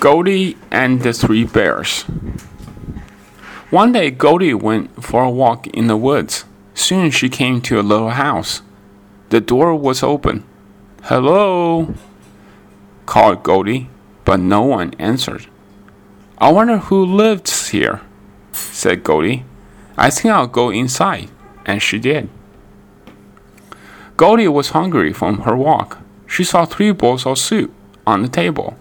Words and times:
Goldie 0.00 0.56
and 0.70 1.02
the 1.02 1.12
Three 1.12 1.44
Bears. 1.44 2.04
One 3.68 3.92
day, 3.92 4.10
Goldie 4.10 4.54
went 4.54 5.04
for 5.04 5.22
a 5.22 5.30
walk 5.30 5.66
in 5.66 5.88
the 5.88 5.96
woods. 5.96 6.46
Soon 6.72 7.10
she 7.10 7.28
came 7.28 7.60
to 7.60 7.78
a 7.78 7.82
little 7.82 8.08
house. 8.08 8.62
The 9.28 9.42
door 9.42 9.74
was 9.76 10.02
open. 10.02 10.44
Hello, 11.02 11.92
called 13.04 13.42
Goldie, 13.42 13.90
but 14.24 14.40
no 14.40 14.62
one 14.62 14.94
answered. 14.98 15.48
I 16.38 16.50
wonder 16.50 16.78
who 16.78 17.04
lives 17.04 17.68
here, 17.68 18.00
said 18.52 19.04
Goldie. 19.04 19.44
I 19.98 20.08
think 20.08 20.32
I'll 20.32 20.46
go 20.46 20.70
inside. 20.70 21.28
And 21.66 21.82
she 21.82 21.98
did. 21.98 22.30
Goldie 24.16 24.48
was 24.48 24.70
hungry 24.70 25.12
from 25.12 25.40
her 25.40 25.54
walk. 25.54 25.98
She 26.26 26.42
saw 26.42 26.64
three 26.64 26.90
bowls 26.90 27.26
of 27.26 27.36
soup 27.36 27.70
on 28.06 28.22
the 28.22 28.28
table. 28.28 28.78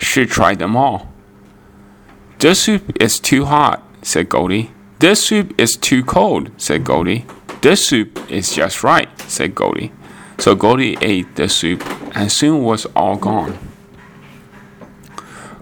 She 0.00 0.26
tried 0.26 0.58
them 0.58 0.76
all. 0.76 1.12
This 2.38 2.62
soup 2.62 2.96
is 3.00 3.20
too 3.20 3.44
hot, 3.44 3.82
said 4.02 4.28
Goldie. 4.28 4.70
This 4.98 5.24
soup 5.24 5.54
is 5.58 5.76
too 5.76 6.02
cold, 6.02 6.50
said 6.56 6.84
Goldie. 6.84 7.26
This 7.60 7.86
soup 7.86 8.18
is 8.30 8.54
just 8.54 8.82
right, 8.82 9.08
said 9.20 9.54
Goldie. 9.54 9.92
So 10.38 10.54
Goldie 10.54 10.96
ate 11.02 11.36
the 11.36 11.48
soup 11.48 11.84
and 12.16 12.32
soon 12.32 12.64
was 12.64 12.86
all 12.96 13.16
gone. 13.16 13.58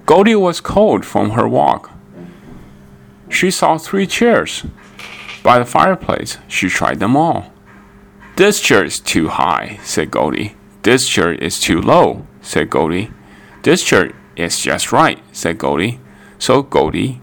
Goldie 0.06 0.36
was 0.36 0.60
cold 0.60 1.04
from 1.04 1.30
her 1.30 1.48
walk. 1.48 1.90
She 3.28 3.50
saw 3.50 3.76
three 3.76 4.06
chairs. 4.06 4.64
By 5.42 5.58
the 5.58 5.64
fireplace, 5.64 6.38
she 6.46 6.68
tried 6.68 7.00
them 7.00 7.16
all. 7.16 7.52
This 8.36 8.60
chair 8.60 8.84
is 8.84 9.00
too 9.00 9.28
high, 9.28 9.80
said 9.82 10.10
Goldie. 10.12 10.54
This 10.82 11.08
chair 11.08 11.32
is 11.32 11.58
too 11.60 11.82
low, 11.82 12.26
said 12.40 12.70
Goldie. 12.70 13.10
This 13.62 13.82
chair 13.82 14.12
is 14.38 14.58
just 14.58 14.92
right, 14.92 15.18
said 15.32 15.58
Goldie. 15.58 16.00
So 16.38 16.62
Goldie 16.62 17.20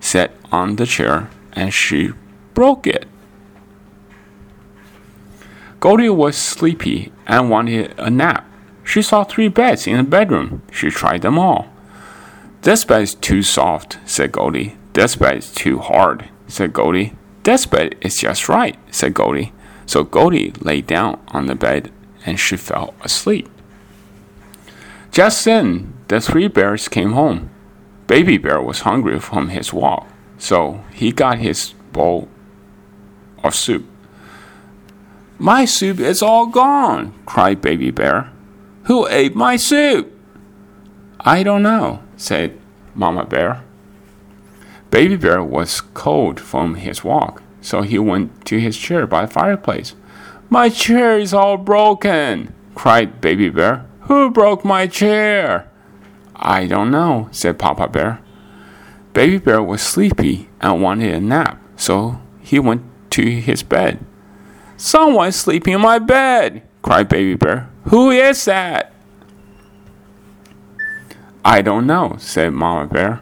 sat 0.00 0.32
on 0.50 0.76
the 0.76 0.86
chair 0.86 1.30
and 1.52 1.72
she 1.72 2.12
broke 2.54 2.86
it. 2.86 3.06
Goldie 5.80 6.08
was 6.08 6.36
sleepy 6.36 7.12
and 7.26 7.50
wanted 7.50 7.94
a 7.98 8.10
nap. 8.10 8.44
She 8.82 9.02
saw 9.02 9.24
three 9.24 9.48
beds 9.48 9.86
in 9.86 9.96
the 9.96 10.02
bedroom. 10.02 10.62
She 10.72 10.90
tried 10.90 11.22
them 11.22 11.38
all. 11.38 11.68
This 12.62 12.84
bed 12.84 13.02
is 13.02 13.14
too 13.14 13.42
soft, 13.42 13.98
said 14.04 14.32
Goldie. 14.32 14.76
This 14.92 15.16
bed 15.16 15.38
is 15.38 15.52
too 15.52 15.78
hard, 15.78 16.28
said 16.48 16.72
Goldie. 16.72 17.14
This 17.42 17.66
bed 17.66 17.94
is 18.00 18.16
just 18.16 18.48
right, 18.48 18.76
said 18.90 19.14
Goldie. 19.14 19.52
So 19.86 20.02
Goldie 20.02 20.52
lay 20.60 20.80
down 20.80 21.20
on 21.28 21.46
the 21.46 21.54
bed 21.54 21.92
and 22.24 22.40
she 22.40 22.56
fell 22.56 22.94
asleep. 23.02 23.48
Just 25.12 25.44
then, 25.44 25.95
the 26.08 26.20
three 26.20 26.48
bears 26.48 26.88
came 26.88 27.12
home. 27.12 27.50
Baby 28.06 28.38
Bear 28.38 28.62
was 28.62 28.80
hungry 28.80 29.18
from 29.18 29.48
his 29.48 29.72
walk, 29.72 30.06
so 30.38 30.84
he 30.92 31.10
got 31.10 31.38
his 31.38 31.74
bowl 31.92 32.28
of 33.42 33.54
soup. 33.54 33.84
My 35.38 35.64
soup 35.64 35.98
is 35.98 36.22
all 36.22 36.46
gone, 36.46 37.12
cried 37.26 37.60
Baby 37.60 37.90
Bear. 37.90 38.30
Who 38.84 39.08
ate 39.08 39.34
my 39.34 39.56
soup? 39.56 40.12
I 41.20 41.42
don't 41.42 41.62
know, 41.62 42.02
said 42.16 42.56
Mama 42.94 43.24
Bear. 43.24 43.64
Baby 44.90 45.16
Bear 45.16 45.42
was 45.42 45.80
cold 45.80 46.38
from 46.38 46.76
his 46.76 47.02
walk, 47.02 47.42
so 47.60 47.82
he 47.82 47.98
went 47.98 48.44
to 48.46 48.60
his 48.60 48.78
chair 48.78 49.06
by 49.06 49.26
the 49.26 49.32
fireplace. 49.32 49.94
My 50.48 50.68
chair 50.68 51.18
is 51.18 51.34
all 51.34 51.56
broken, 51.56 52.54
cried 52.76 53.20
Baby 53.20 53.48
Bear. 53.48 53.84
Who 54.02 54.30
broke 54.30 54.64
my 54.64 54.86
chair? 54.86 55.68
I 56.36 56.66
don't 56.66 56.90
know, 56.90 57.28
said 57.32 57.58
Papa 57.58 57.88
Bear. 57.88 58.20
Baby 59.12 59.38
Bear 59.38 59.62
was 59.62 59.80
sleepy 59.80 60.50
and 60.60 60.82
wanted 60.82 61.14
a 61.14 61.20
nap, 61.20 61.60
so 61.76 62.20
he 62.40 62.58
went 62.58 62.82
to 63.10 63.22
his 63.22 63.62
bed. 63.62 64.04
Someone's 64.76 65.36
sleeping 65.36 65.74
in 65.74 65.80
my 65.80 65.98
bed, 65.98 66.62
cried 66.82 67.08
Baby 67.08 67.34
Bear. 67.34 67.70
Who 67.84 68.10
is 68.10 68.44
that? 68.44 68.92
I 71.44 71.62
don't 71.62 71.86
know, 71.86 72.16
said 72.18 72.52
Mama 72.52 72.86
Bear. 72.86 73.20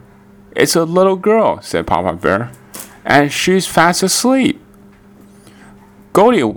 It's 0.56 0.75
a 0.75 0.84
little 0.84 1.16
girl, 1.16 1.60
said 1.62 1.86
Papa 1.86 2.14
Bear, 2.16 2.50
and 3.04 3.31
she's 3.31 3.66
fast 3.66 4.02
asleep. 4.02 4.60
Goldie 6.12 6.54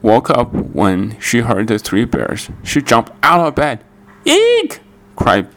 woke 0.00 0.30
up 0.30 0.52
when 0.52 1.18
she 1.20 1.40
heard 1.40 1.66
the 1.68 1.78
three 1.78 2.04
bears. 2.04 2.50
She 2.62 2.80
jumped 2.80 3.12
out 3.22 3.46
of 3.46 3.54
bed. 3.54 3.84
Eek! 4.24 4.80
cried 5.16 5.48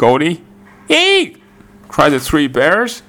Goldie. 0.00 0.42
Eek! 0.88 1.42
cried 1.88 2.08
the 2.14 2.20
three 2.20 2.46
bears. 2.46 3.02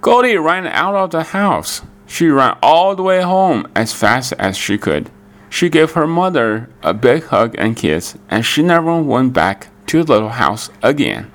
Goldie 0.00 0.38
ran 0.38 0.66
out 0.66 0.94
of 0.94 1.10
the 1.10 1.22
house. 1.22 1.82
She 2.06 2.28
ran 2.28 2.56
all 2.62 2.96
the 2.96 3.02
way 3.02 3.20
home 3.20 3.66
as 3.76 3.92
fast 3.92 4.32
as 4.38 4.56
she 4.56 4.78
could. 4.78 5.10
She 5.50 5.68
gave 5.68 5.92
her 5.92 6.06
mother 6.06 6.70
a 6.82 6.94
big 6.94 7.24
hug 7.24 7.54
and 7.58 7.76
kiss, 7.76 8.16
and 8.30 8.42
she 8.42 8.62
never 8.62 9.02
went 9.02 9.34
back 9.34 9.68
to 9.88 10.02
the 10.02 10.14
little 10.14 10.30
house 10.30 10.70
again. 10.82 11.30